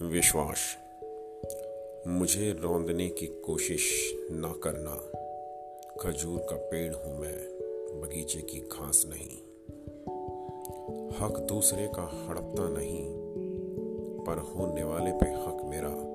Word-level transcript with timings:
وشواس، 0.00 0.58
مجھے 2.06 2.52
روندنے 2.62 3.08
کی 3.08 3.26
کوشش 3.26 4.14
نہ 4.30 4.60
کرنا۔ 4.60 4.96
کھجور 5.98 6.38
کا 6.38 6.56
پیڑ 6.70 6.94
ہوں 6.94 7.18
میں 7.18 7.48
بگیچے 8.02 8.40
کی 8.40 8.60
گھاس 8.60 9.06
نہیں۔ 9.06 9.42
حق 11.22 11.48
دوسرے 11.48 11.86
کا 11.96 12.06
ہڑپتا 12.26 12.68
نہیں، 12.68 13.14
پر 14.26 14.38
ہونے 14.54 14.82
والے 14.82 15.10
پہ 15.20 15.24
حق 15.24 15.64
میرا۔ 15.64 16.08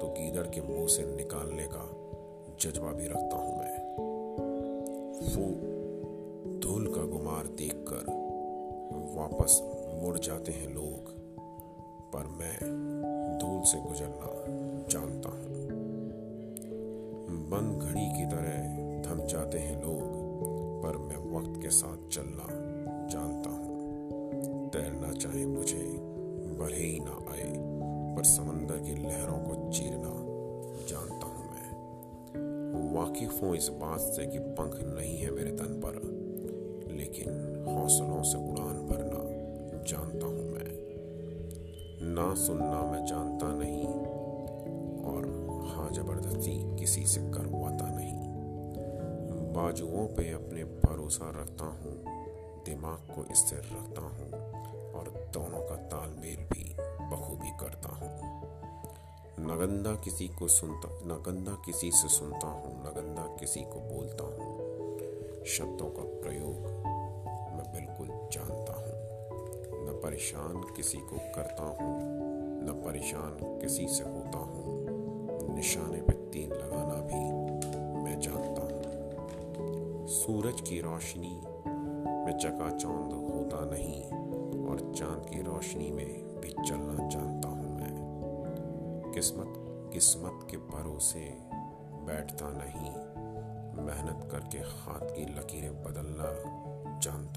تو 0.00 0.14
گیدڑ 0.16 0.44
کے 0.44 0.60
منہ 0.60 0.86
سے 0.86 1.02
نکالنے 1.02 1.62
کا 1.62 2.10
جذبہ 2.58 2.92
بھی 2.92 3.08
رکھتا 3.08 3.36
ہوں 3.36 3.56
میں۔ 3.56 3.98
وہ 5.36 5.74
دھول 6.62 6.92
کا 6.92 7.02
گمار 7.02 7.46
دیکھ 7.46 7.76
کر 7.84 8.23
واپس 9.14 9.62
مڑ 10.02 10.16
جاتے 10.16 10.52
ہیں 10.52 10.68
لوگ، 10.68 11.08
پر 12.12 12.24
میں 12.24 12.58
دھول 13.40 13.64
سے 13.64 13.78
گزرنا 13.78 14.44
جانتا 14.88 15.28
ہوں۔ 15.28 15.54
بند 17.48 17.82
گھڑی 17.82 18.06
کی 18.16 18.24
طرح 18.30 18.62
تھم 19.02 19.26
جاتے 19.26 19.58
ہیں 19.58 19.82
لوگ، 19.82 20.24
پر 20.82 20.96
میں 20.96 21.16
وقت 21.16 21.62
کے 21.62 21.70
ساتھ 21.70 22.10
چلنا 22.10 22.46
جانتا 23.10 23.50
ہوں۔ 23.50 24.70
تیرنا 24.72 25.12
چاہے 25.12 25.46
مجھے 25.46 25.84
بھرے 26.58 26.86
ہی 26.86 26.98
نہ 26.98 27.30
آئے، 27.30 27.52
پر 28.16 28.22
سمندر 28.22 28.78
کی 28.78 28.92
لہروں 28.92 29.44
کو 29.46 29.72
چیرنا 29.72 30.12
جانتا 30.88 31.26
ہوں 31.26 31.44
میں۔ 31.44 31.74
واقف 32.92 33.42
ہوں 33.42 33.56
اس 33.56 33.70
بات 33.70 34.00
سے 34.00 34.26
کہ 34.26 34.38
پنکھ 34.56 34.84
نہیں 34.84 35.24
ہے 35.24 35.30
میرے 35.30 35.56
تن 35.56 35.80
پر، 35.80 35.94
لیکن 36.90 37.28
حوصلوں 37.66 38.22
سے 38.22 38.38
سننا 42.34 42.90
میں 42.90 43.06
جانتا 43.06 43.48
نہیں 43.48 43.86
اور 45.04 45.24
ہاں 45.76 45.94
زبردستی 45.94 46.64
کسی 46.80 47.06
سے 47.06 47.20
کرواتا 47.34 47.88
نہیں۔ 47.88 48.24
باجوؤں 49.54 50.08
پہ 50.08 50.34
اپنے 50.34 50.64
بھروسہ 50.64 51.22
رکھتا 51.22 51.64
ہوں، 51.64 52.04
دماغ 52.66 52.96
کو 53.14 53.22
اس 53.30 53.38
سے 53.38 53.56
رکھتا 53.56 54.02
ہوں 54.02 54.30
اور 54.92 55.06
دونوں 55.34 55.68
کا 55.68 55.74
تال 55.74 56.12
میل 56.20 56.44
بھی 56.50 56.74
بخوبی 57.10 57.50
کرتا 57.60 57.88
ہوں۔ 58.00 58.18
نگندہ 59.38 59.92
کسی 60.02 60.28
کو 60.38 60.48
سنتا، 60.48 60.88
نگندہ 61.06 61.50
کسی 61.66 61.90
سے 61.90 62.08
سنتا 62.08 62.48
ہوں، 62.48 62.82
نگندہ 62.82 63.36
کسی 63.40 63.60
کو 63.60 63.80
بولتا 63.94 64.24
ہوں۔ 64.24 64.64
شبدوں 65.44 65.90
کا 65.90 66.02
پریوگ 66.24 66.83
پریشان 70.04 70.60
کسی 70.76 70.98
کو 71.10 71.16
کرتا 71.34 71.64
ہوں، 71.64 72.00
نہ 72.62 72.84
پریشان 72.84 73.60
کسی 73.62 73.88
سے 73.88 74.04
ہوتا 74.04 74.38
ہوں۔ 74.38 74.86
نشانے 75.56 76.00
پہ 76.00 76.12
تین 76.32 76.48
لگانا 76.48 77.06
بھی 77.06 77.20
میں 78.02 78.16
جانتا 78.16 78.62
ہوں۔ 78.62 80.06
سورج 80.06 80.62
کی 80.62 80.82
روشنی 80.82 81.40
میں 82.24 82.38
چکا 82.38 82.78
چاند 82.78 83.12
ہوتا 83.12 83.64
نہیں، 83.64 84.02
اور 84.68 84.94
چاند 84.94 85.30
کی 85.30 85.42
روشنی 85.42 85.90
میں 85.90 86.38
بھی 86.40 86.50
چلنا 86.50 87.08
جانتا 87.08 87.48
ہوں 87.48 87.78
میں۔ 87.78 87.96
قسمت 89.14 89.58
قسمت 89.94 90.48
کے 90.48 90.58
بھروسے 90.58 91.28
بیٹھتا 92.06 92.50
نہیں۔ 92.50 92.94
محنت 93.74 94.30
کر 94.30 94.40
کے 94.50 94.58
ہاتھ 94.58 95.14
کی 95.14 95.24
لکیریں 95.24 95.70
بدلنا 95.70 96.26
جانتا 97.02 97.33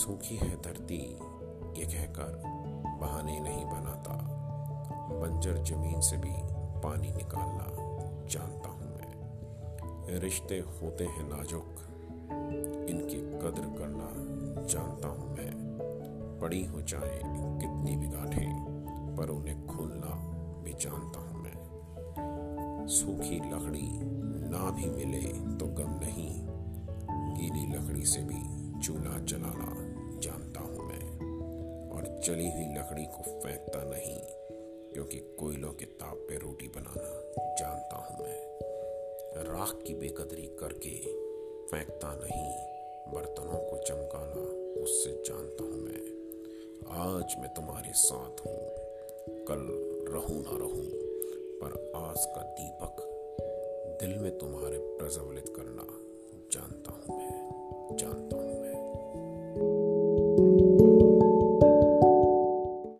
سوکھی 0.00 0.36
ہے 0.36 0.56
دھرتی، 0.64 1.14
یہ 1.76 1.84
کہہ 1.84 2.12
کر 2.12 2.36
بہانے 3.00 3.38
نہیں 3.38 3.64
بناتا۔ 3.64 4.16
بنجر 5.22 5.56
زمین 5.64 6.00
سے 6.00 6.16
بھی 6.16 6.30
پانی 6.82 7.08
نکالنا 7.08 7.98
جانتا 8.30 8.70
ہوں 8.70 8.96
میں۔ 8.96 10.20
رشتے 10.20 10.60
ہوتے 10.60 11.04
ہیں 11.06 11.28
نازک 11.28 11.80
ان 12.88 13.08
کی 13.08 13.30
قدر 13.40 13.78
کرنا 13.78 14.08
جانتا 14.68 15.08
ہوں 15.08 15.28
میں۔ 15.28 15.80
پڑی 16.40 16.66
ہو 16.68 16.80
جائیں 16.80 17.18
کتنی 17.58 17.96
بگاٹھے 17.96 18.46
پر 19.16 19.28
انہیں 19.28 19.66
کھولنا 19.66 20.32
بھی 20.62 20.72
جانتا 20.80 21.20
ہوں 21.20 21.38
میں۔ 21.38 22.86
سوکھی 22.86 23.38
لکڑی 23.38 23.90
نہ 24.24 24.70
بھی 24.74 24.90
ملے 24.90 25.32
تو 25.58 25.66
غم 25.66 25.96
نہیں، 26.00 26.46
گیلی 27.36 27.66
لکڑی 27.66 28.04
سے 28.04 28.20
بھی 28.20 28.42
چولہا 28.82 29.18
جلانا 29.26 29.89
اور 32.00 32.20
چلی 32.20 32.48
ہوئی 32.48 32.64
لکڑی 32.64 33.04
کو 33.04 33.40
پھینکتا 33.40 33.84
نہیں 33.84 34.18
کیونکہ 34.92 35.20
کوئلوں 35.36 35.72
کے 35.72 35.86
تاپ 35.98 36.28
پہ 36.28 36.34
روٹی 36.42 36.68
بنانا 36.68 37.30
جانتا 37.60 37.96
ہوں 37.96 38.22
میں۔ 38.22 38.44
راک 39.44 39.86
کی 39.86 39.94
بے 39.94 40.08
قدری 40.08 40.46
کر 40.60 40.72
کے 40.72 41.02
پھینکتا 41.70 42.14
نہیں، 42.14 42.66
برتنوں 43.14 43.70
کو 43.70 43.76
چمکانا 43.88 44.72
اس 44.82 45.04
سے 45.04 45.10
جانتا 45.12 45.64
ہوں 45.64 45.76
میں۔ 45.76 46.10
آج 46.88 47.38
میں 47.38 47.48
تمہارے 47.56 47.92
ساتھ 47.94 48.46
ہوں، 48.46 48.74
کل 49.46 49.66
رہوں 50.12 50.40
نہ 50.40 50.58
رہوں، 50.58 50.90
پر 51.60 51.80
آس 51.94 52.26
کا 52.26 52.54
دیپک 52.58 53.02
دل 54.00 54.18
میں 54.18 54.30
تمہارے 54.30 54.78
پرزولت 55.00 55.50
کرنا 55.56 55.82
جانتا 56.50 56.92
ہوں 56.92 57.16
میں۔ 57.16 57.59